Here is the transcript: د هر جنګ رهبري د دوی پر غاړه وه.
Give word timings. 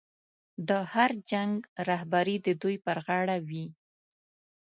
د 0.67 0.69
هر 0.93 1.11
جنګ 1.31 1.55
رهبري 1.89 2.37
د 2.45 2.47
دوی 2.61 2.75
پر 2.85 2.97
غاړه 3.05 3.37
وه. 3.49 3.67